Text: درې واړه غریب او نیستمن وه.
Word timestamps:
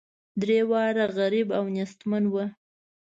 درې 0.41 0.59
واړه 0.69 1.05
غریب 1.17 1.47
او 1.57 1.63
نیستمن 1.75 2.23
وه. 2.33 2.45